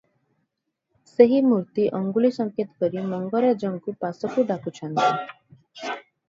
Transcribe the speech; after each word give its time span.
ସେହି 1.09 1.41
ମୂର୍ତ୍ତି 1.49 1.85
ଅଙ୍ଗୁଳି 1.99 2.31
ସଙ୍କେତ 2.37 2.73
କରି 2.85 3.03
ମଙ୍ଗରାଜଙ୍କୁ 3.11 3.95
ପାଶକୁ 4.07 4.47
ଡାକୁଛନ୍ତି। 4.55 5.07